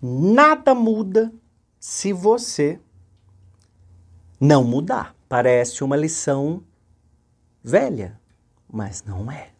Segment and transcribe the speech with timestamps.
[0.00, 1.32] nada muda
[1.78, 2.80] se você
[4.40, 5.14] não mudar.
[5.28, 6.62] Parece uma lição
[7.62, 8.18] velha,
[8.70, 9.50] mas não é.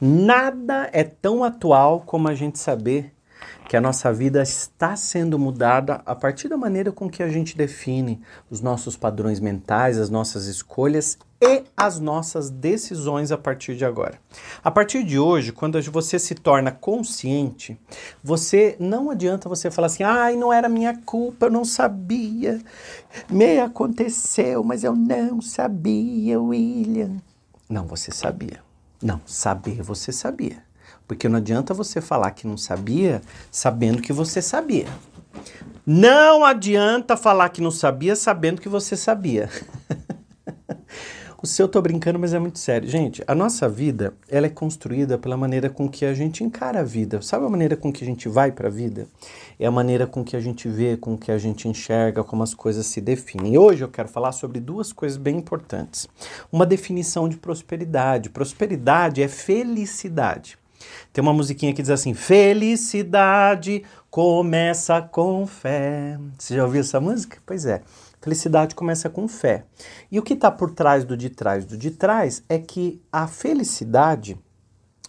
[0.00, 3.14] Nada é tão atual como a gente saber
[3.68, 7.56] que a nossa vida está sendo mudada a partir da maneira com que a gente
[7.56, 8.20] define
[8.50, 14.20] os nossos padrões mentais, as nossas escolhas e as nossas decisões a partir de agora.
[14.62, 17.78] A partir de hoje, quando você se torna consciente,
[18.22, 22.60] você não adianta você falar assim: "Ai, não era minha culpa, eu não sabia.
[23.30, 27.16] Me aconteceu, mas eu não sabia, William".
[27.68, 28.60] Não, você sabia.
[29.02, 30.69] Não, saber você sabia.
[31.06, 34.86] Porque não adianta você falar que não sabia sabendo que você sabia.
[35.86, 39.48] Não adianta falar que não sabia sabendo que você sabia.
[41.42, 42.88] o seu tô brincando, mas é muito sério.
[42.88, 46.84] Gente, a nossa vida, ela é construída pela maneira com que a gente encara a
[46.84, 47.22] vida.
[47.22, 49.06] Sabe a maneira com que a gente vai para a vida?
[49.58, 52.52] É a maneira com que a gente vê, com que a gente enxerga, como as
[52.52, 53.54] coisas se definem.
[53.54, 56.06] E hoje eu quero falar sobre duas coisas bem importantes.
[56.52, 58.28] Uma definição de prosperidade.
[58.28, 60.59] Prosperidade é felicidade.
[61.12, 66.18] Tem uma musiquinha que diz assim: Felicidade começa com fé.
[66.38, 67.38] Você já ouviu essa música?
[67.44, 67.82] Pois é.
[68.20, 69.64] Felicidade começa com fé.
[70.10, 73.26] E o que está por trás do de trás do de trás é que a
[73.26, 74.38] felicidade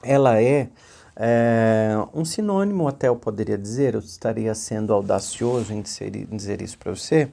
[0.03, 0.69] ela é
[1.23, 6.63] é, um sinônimo, até eu poderia dizer, eu estaria sendo audacioso em dizer, em dizer
[6.63, 7.29] isso para você,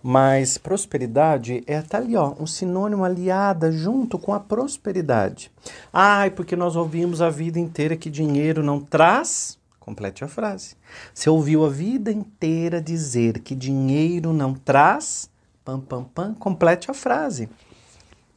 [0.00, 5.50] mas prosperidade é tá ali, ó, um sinônimo aliada junto com a prosperidade.
[5.92, 9.58] Ai, porque nós ouvimos a vida inteira que dinheiro não traz.
[9.80, 10.76] Complete a frase.
[11.12, 15.28] Você ouviu a vida inteira dizer que dinheiro não traz.
[15.64, 16.34] Pam, pam, pam.
[16.34, 17.48] Complete a frase.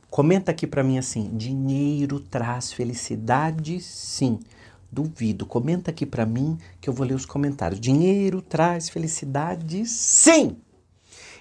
[0.09, 4.39] Comenta aqui para mim assim: dinheiro traz felicidade, sim.
[4.91, 5.45] Duvido.
[5.45, 7.79] Comenta aqui para mim que eu vou ler os comentários.
[7.79, 9.85] Dinheiro traz felicidade?
[9.85, 10.57] Sim!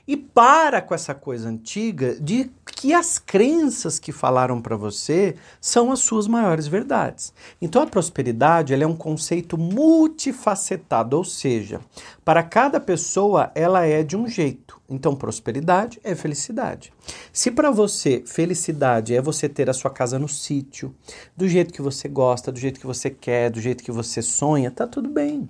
[0.06, 5.90] E para com essa coisa antiga de que as crenças que falaram para você são
[5.90, 7.32] as suas maiores verdades.
[7.60, 11.80] Então a prosperidade ela é um conceito multifacetado, ou seja,
[12.22, 14.78] para cada pessoa ela é de um jeito.
[14.90, 16.92] Então prosperidade é felicidade.
[17.32, 20.94] Se para você felicidade é você ter a sua casa no sítio,
[21.34, 24.70] do jeito que você gosta, do jeito que você quer, do jeito que você sonha,
[24.70, 25.48] tá tudo bem.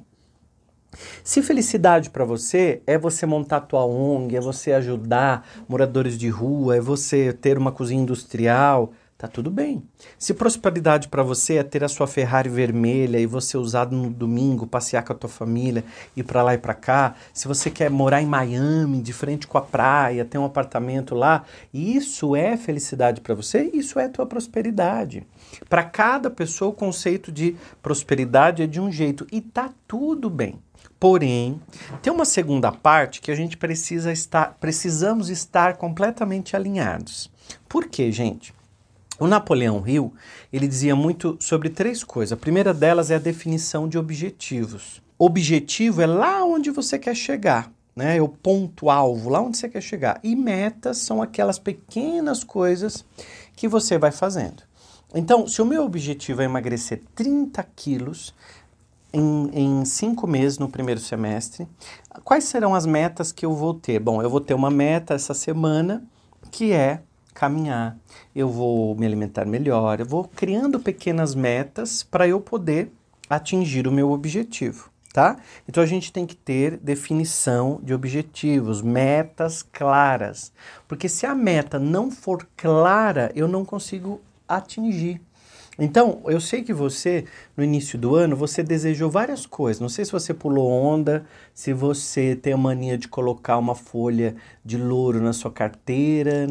[1.23, 6.77] Se felicidade para você é você montar tua ONG, é você ajudar moradores de rua,
[6.77, 8.93] é você ter uma cozinha industrial,
[9.25, 9.83] tá tudo bem.
[10.19, 14.67] Se prosperidade para você é ter a sua Ferrari vermelha e você usar no domingo,
[14.67, 18.21] passear com a tua família, ir para lá e para cá, se você quer morar
[18.21, 23.35] em Miami, de frente com a praia, ter um apartamento lá, isso é felicidade para
[23.35, 25.27] você, isso é tua prosperidade.
[25.69, 30.59] Para cada pessoa o conceito de prosperidade é de um jeito e tá tudo bem.
[31.01, 31.61] Porém,
[32.03, 37.31] tem uma segunda parte que a gente precisa estar, precisamos estar completamente alinhados.
[37.69, 38.55] Por quê, gente?
[39.19, 40.13] O Napoleão Hill,
[40.53, 42.33] ele dizia muito sobre três coisas.
[42.33, 45.01] A primeira delas é a definição de objetivos.
[45.17, 48.17] Objetivo é lá onde você quer chegar, né?
[48.17, 50.19] É o ponto alvo, lá onde você quer chegar.
[50.23, 53.05] E metas são aquelas pequenas coisas
[53.55, 54.65] que você vai fazendo.
[55.15, 58.35] Então, se o meu objetivo é emagrecer 30 quilos,
[59.15, 61.69] em, em cinco meses no primeiro semestre.
[62.25, 64.01] Quais serão as metas que eu vou ter?
[64.01, 66.03] Bom, eu vou ter uma meta essa semana
[66.51, 67.01] que é
[67.35, 67.99] caminhar,
[68.35, 72.91] eu vou me alimentar melhor, eu vou criando pequenas metas para eu poder
[73.29, 75.37] atingir o meu objetivo, tá?
[75.69, 80.53] Então a gente tem que ter definição de objetivos, metas claras,
[80.87, 85.21] porque se a meta não for clara, eu não consigo atingir.
[85.79, 87.25] Então, eu sei que você,
[87.57, 89.81] no início do ano, você desejou várias coisas.
[89.81, 94.37] Não sei se você pulou onda, se você tem a mania de colocar uma folha
[94.65, 96.47] de louro na sua carteira.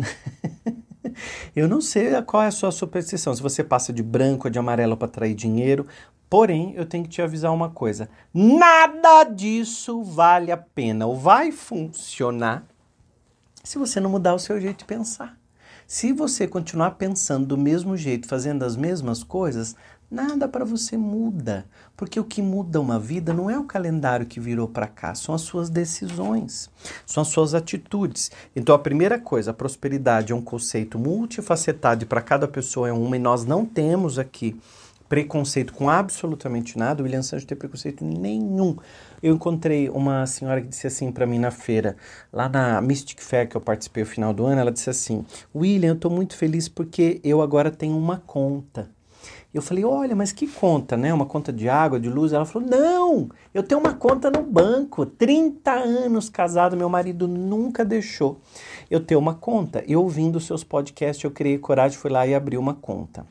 [1.56, 4.60] eu não sei qual é a sua superstição, se você passa de branco ou de
[4.60, 5.88] amarelo para atrair dinheiro.
[6.30, 11.52] Porém, eu tenho que te avisar uma coisa: nada disso vale a pena ou vai
[11.52, 12.66] funcionar
[13.64, 15.38] se você não mudar o seu jeito de pensar.
[15.94, 19.76] Se você continuar pensando do mesmo jeito, fazendo as mesmas coisas,
[20.10, 21.68] nada para você muda.
[21.96, 25.36] Porque o que muda uma vida não é o calendário que virou para cá, são
[25.36, 26.68] as suas decisões,
[27.06, 28.32] são as suas atitudes.
[28.56, 32.92] Então, a primeira coisa, a prosperidade é um conceito multifacetado e para cada pessoa é
[32.92, 34.60] uma, e nós não temos aqui
[35.08, 37.04] preconceito com absolutamente nada.
[37.04, 38.78] O William Sancho tem preconceito nenhum.
[39.24, 41.96] Eu encontrei uma senhora que disse assim para mim na feira,
[42.32, 45.26] lá na Mystic Fair que eu participei no final do ano, ela disse assim:
[45.56, 48.92] "William, eu tô muito feliz porque eu agora tenho uma conta".
[49.54, 51.14] Eu falei, olha, mas que conta, né?
[51.14, 52.34] Uma conta de água, de luz?
[52.34, 55.06] Ela falou, não, eu tenho uma conta no banco.
[55.06, 58.42] 30 anos casado, meu marido nunca deixou
[58.90, 59.84] eu ter uma conta.
[59.88, 63.26] E ouvindo seus podcasts, eu criei coragem, fui lá e abri uma conta.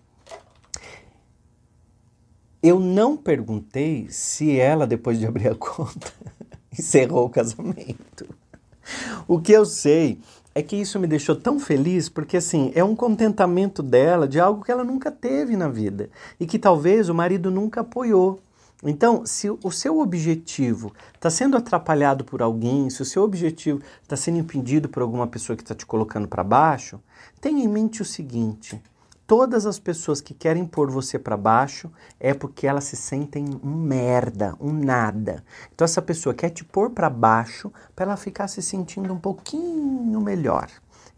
[2.62, 6.12] Eu não perguntei se ela, depois de abrir a conta,
[6.72, 8.28] encerrou o casamento.
[9.26, 10.20] O que eu sei
[10.54, 14.62] é que isso me deixou tão feliz porque assim é um contentamento dela de algo
[14.62, 18.38] que ela nunca teve na vida e que talvez o marido nunca apoiou.
[18.84, 24.16] Então, se o seu objetivo está sendo atrapalhado por alguém, se o seu objetivo está
[24.16, 27.00] sendo impedido por alguma pessoa que está te colocando para baixo,
[27.40, 28.82] tenha em mente o seguinte:
[29.32, 31.90] todas as pessoas que querem pôr você para baixo
[32.20, 35.42] é porque elas se sentem um merda, um nada.
[35.74, 40.20] Então essa pessoa quer te pôr para baixo para ela ficar se sentindo um pouquinho
[40.20, 40.68] melhor.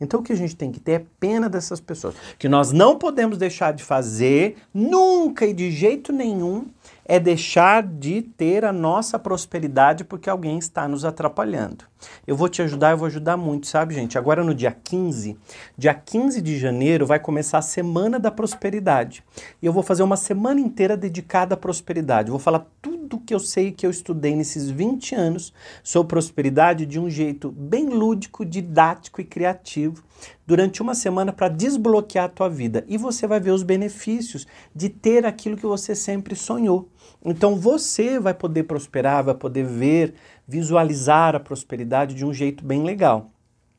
[0.01, 2.15] Então o que a gente tem que ter é pena dessas pessoas.
[2.39, 6.67] Que nós não podemos deixar de fazer nunca e de jeito nenhum
[7.05, 11.85] é deixar de ter a nossa prosperidade porque alguém está nos atrapalhando.
[12.27, 14.17] Eu vou te ajudar, eu vou ajudar muito, sabe, gente?
[14.17, 15.37] Agora no dia 15,
[15.77, 19.23] dia 15 de janeiro, vai começar a Semana da Prosperidade.
[19.63, 22.31] E eu vou fazer uma semana inteira dedicada à prosperidade.
[22.31, 25.53] Vou falar tudo que eu sei que eu estudei nesses 20 anos
[25.83, 30.03] sobre prosperidade de um jeito bem lúdico, didático e criativo
[30.47, 32.85] durante uma semana para desbloquear a tua vida.
[32.87, 36.89] E você vai ver os benefícios de ter aquilo que você sempre sonhou.
[37.25, 40.15] Então você vai poder prosperar, vai poder ver,
[40.47, 43.31] visualizar a prosperidade de um jeito bem legal.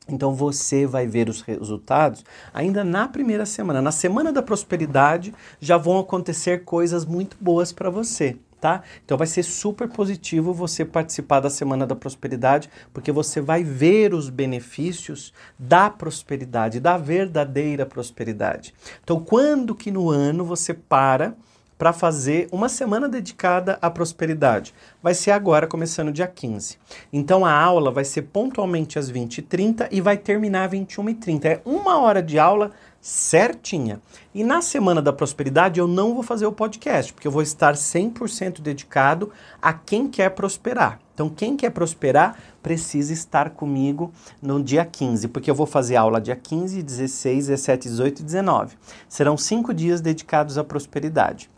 [0.08, 2.24] Então você vai ver os resultados
[2.54, 3.82] ainda na primeira semana.
[3.82, 8.82] Na semana da prosperidade já vão acontecer coisas muito boas para você tá?
[9.04, 14.14] Então vai ser super positivo você participar da Semana da Prosperidade, porque você vai ver
[14.14, 18.74] os benefícios da prosperidade, da verdadeira prosperidade.
[19.04, 21.34] Então, quando que no ano você para
[21.78, 24.74] para fazer uma semana dedicada à prosperidade.
[25.02, 26.78] Vai ser agora, começando dia 15.
[27.12, 31.44] Então a aula vai ser pontualmente às 20h30 e vai terminar às 21h30.
[31.44, 34.00] É uma hora de aula certinha.
[34.34, 37.74] E na Semana da Prosperidade eu não vou fazer o podcast, porque eu vou estar
[37.74, 39.30] 100% dedicado
[39.62, 40.98] a quem quer prosperar.
[41.14, 44.12] Então, quem quer prosperar precisa estar comigo
[44.42, 48.76] no dia 15, porque eu vou fazer aula dia 15, 16, 17, 18 e 19.
[49.08, 51.48] Serão cinco dias dedicados à prosperidade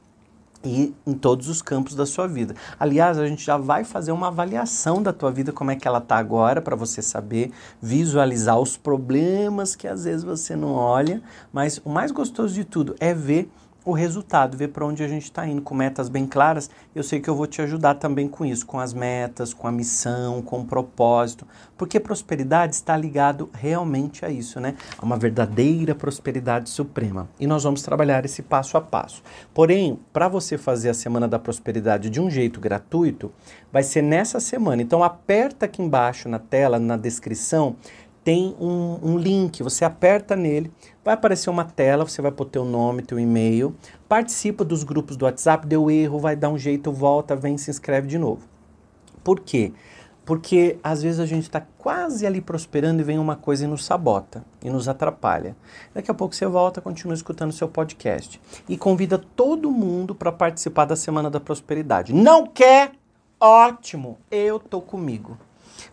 [0.65, 2.55] e em todos os campos da sua vida.
[2.79, 5.99] Aliás, a gente já vai fazer uma avaliação da tua vida, como é que ela
[5.99, 11.23] está agora, para você saber visualizar os problemas que às vezes você não olha,
[11.53, 13.51] mas o mais gostoso de tudo é ver
[13.85, 16.71] o resultado, ver para onde a gente está indo, com metas bem claras.
[16.95, 19.73] Eu sei que eu vou te ajudar também com isso, com as metas, com a
[19.73, 21.47] missão, com o propósito,
[21.77, 24.75] porque prosperidade está ligado realmente a isso, né?
[24.99, 27.29] A uma verdadeira prosperidade suprema.
[27.41, 29.23] E nós vamos trabalhar esse passo a passo.
[29.55, 33.33] Porém, para você fazer a semana da prosperidade de um jeito gratuito,
[33.73, 34.83] vai ser nessa semana.
[34.83, 37.77] Então aperta aqui embaixo na tela, na descrição,
[38.29, 40.71] tem um, um, link, você aperta nele,
[41.03, 43.75] vai aparecer uma tela, você vai pôr teu nome, teu e-mail,
[44.07, 48.07] participa dos grupos do WhatsApp, deu erro, vai dar um jeito, volta, vem se inscreve
[48.07, 48.47] de novo.
[49.25, 49.73] Por quê?
[50.27, 53.83] Porque às vezes a gente está quase ali prosperando e vem uma coisa e nos
[53.83, 55.57] sabota e nos atrapalha.
[55.95, 58.39] Daqui a pouco você volta, continua escutando seu podcast
[58.69, 62.13] e convida todo mundo para participar da Semana da Prosperidade.
[62.13, 62.93] Não quer?
[63.41, 65.39] Ótimo, eu tô comigo.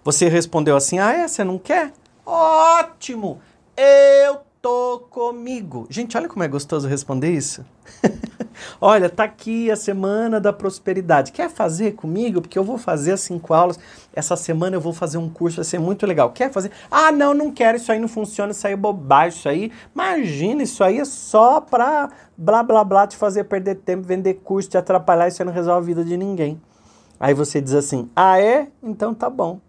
[0.04, 1.30] Você respondeu assim: ah, é?
[1.30, 1.94] Você não quer?
[2.26, 3.40] Ótimo!
[3.78, 5.86] Eu tô comigo.
[5.92, 7.64] Gente, olha como é gostoso responder isso.
[8.82, 11.32] olha, tá aqui a semana da prosperidade.
[11.32, 12.42] Quer fazer comigo?
[12.42, 13.78] Porque eu vou fazer as cinco aulas.
[14.12, 16.32] Essa semana eu vou fazer um curso, vai ser muito legal.
[16.32, 16.72] Quer fazer?
[16.90, 17.78] Ah, não, não quero.
[17.78, 18.54] Isso aí não funciona.
[18.54, 19.38] Isso aí é bobagem.
[19.38, 24.02] Isso aí, imagina, isso aí é só pra blá blá blá te fazer perder tempo,
[24.02, 25.28] vender curso, te atrapalhar.
[25.28, 26.60] Isso aí não resolve a vida de ninguém.
[27.20, 28.68] Aí você diz assim: ah, é?
[28.82, 29.60] Então tá bom.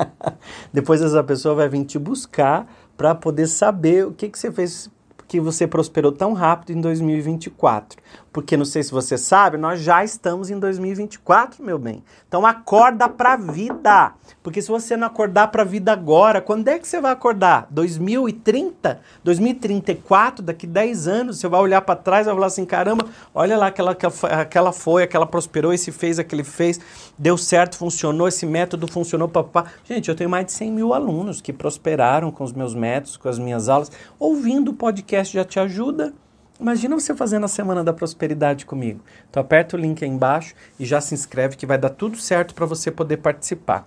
[0.72, 2.66] Depois essa pessoa vai vir te buscar
[2.96, 4.90] para poder saber o que, que você fez
[5.28, 8.00] que você prosperou tão rápido em 2024.
[8.36, 12.04] Porque não sei se você sabe, nós já estamos em 2024, meu bem.
[12.28, 14.12] Então acorda pra vida.
[14.42, 17.66] Porque se você não acordar pra vida agora, quando é que você vai acordar?
[17.70, 19.00] 2030?
[19.24, 20.44] 2034?
[20.44, 23.68] Daqui 10 anos, você vai olhar para trás e vai falar assim: caramba, olha lá,
[23.68, 23.96] aquela,
[24.38, 26.78] aquela foi, aquela prosperou, esse fez, aquele fez,
[27.18, 29.64] deu certo, funcionou, esse método funcionou, papá.
[29.82, 33.30] Gente, eu tenho mais de 100 mil alunos que prosperaram com os meus métodos, com
[33.30, 33.90] as minhas aulas.
[34.18, 34.74] Ouvindo o
[35.16, 36.12] podcast já te ajuda.
[36.60, 39.00] Imagina você fazendo a Semana da Prosperidade comigo.
[39.28, 42.54] Então aperta o link aí embaixo e já se inscreve que vai dar tudo certo
[42.54, 43.86] para você poder participar.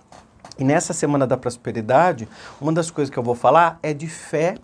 [0.58, 2.28] E nessa Semana da Prosperidade,
[2.60, 4.56] uma das coisas que eu vou falar é de fé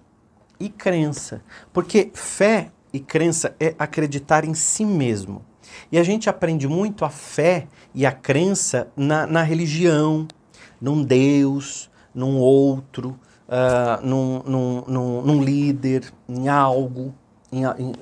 [0.58, 1.40] e crença.
[1.73, 5.44] Porque fé e crença é acreditar em si mesmo.
[5.90, 10.26] E a gente aprende muito a fé e a crença na, na religião,
[10.80, 13.18] num Deus, num outro,
[13.49, 17.15] uh, num, num, num, num, líder, em algo,
[17.50, 17.93] em, em,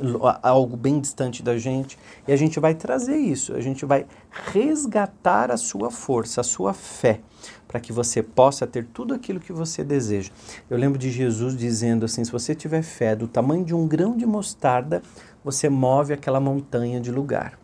[0.43, 1.99] algo bem distante da gente.
[2.27, 4.07] E a gente vai trazer isso, a gente vai
[4.53, 7.21] resgatar a sua força, a sua fé,
[7.69, 10.31] para que você possa ter tudo aquilo que você deseja.
[10.69, 14.17] Eu lembro de Jesus dizendo assim: se você tiver fé do tamanho de um grão
[14.17, 15.03] de mostarda,
[15.43, 17.64] você move aquela montanha de lugar.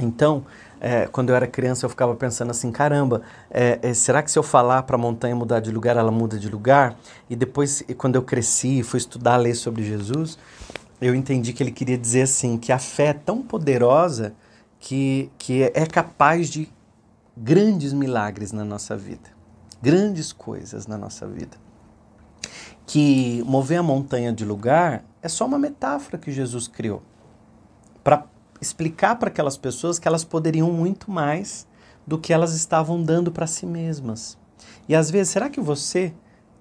[0.00, 0.44] Então,
[0.80, 4.38] é, quando eu era criança, eu ficava pensando assim: caramba, é, é, será que se
[4.38, 6.96] eu falar para a montanha mudar de lugar, ela muda de lugar?
[7.30, 10.38] E depois, quando eu cresci e fui estudar, ler sobre Jesus,
[11.00, 14.34] eu entendi que ele queria dizer assim: que a fé é tão poderosa
[14.80, 16.68] que, que é capaz de
[17.36, 19.30] grandes milagres na nossa vida,
[19.80, 21.56] grandes coisas na nossa vida.
[22.84, 27.02] Que mover a montanha de lugar é só uma metáfora que Jesus criou
[28.02, 28.26] para
[28.62, 31.66] explicar para aquelas pessoas que elas poderiam muito mais
[32.06, 34.38] do que elas estavam dando para si mesmas.
[34.88, 36.14] E às vezes, será que você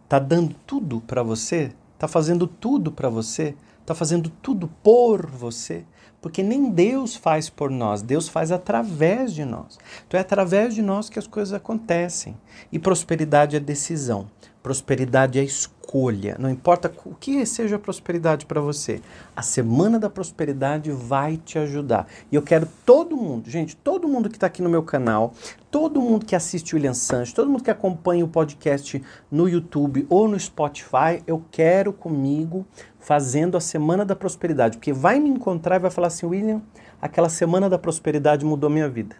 [0.03, 1.71] está dando tudo para você?
[1.93, 3.55] Está fazendo tudo para você?
[3.79, 5.85] Está fazendo tudo por você?
[6.19, 9.77] Porque nem Deus faz por nós, Deus faz através de nós.
[10.07, 12.35] Então é através de nós que as coisas acontecem.
[12.71, 14.27] E prosperidade é decisão,
[14.61, 19.01] prosperidade é escolha escolha, não importa o que seja a prosperidade para você,
[19.35, 22.07] a semana da prosperidade vai te ajudar.
[22.31, 25.33] E eu quero todo mundo, gente, todo mundo que está aqui no meu canal,
[25.69, 30.07] todo mundo que assiste o William Sanches, todo mundo que acompanha o podcast no YouTube
[30.09, 32.65] ou no Spotify, eu quero comigo
[32.97, 36.61] fazendo a semana da prosperidade, porque vai me encontrar e vai falar assim, William,
[37.01, 39.15] aquela semana da prosperidade mudou minha vida.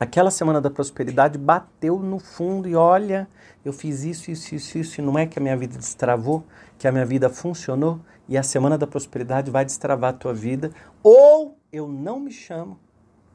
[0.00, 3.28] Aquela semana da prosperidade bateu no fundo e olha,
[3.64, 6.44] eu fiz isso, isso, isso, isso, e não é que a minha vida destravou,
[6.78, 10.70] que a minha vida funcionou, e a semana da prosperidade vai destravar a tua vida,
[11.02, 12.78] ou eu não me chamo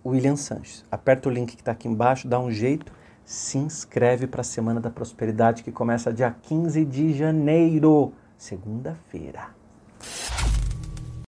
[0.06, 0.86] William Sanches.
[0.90, 2.94] Aperta o link que está aqui embaixo, dá um jeito,
[3.26, 9.63] se inscreve para a Semana da Prosperidade que começa dia 15 de janeiro, segunda-feira.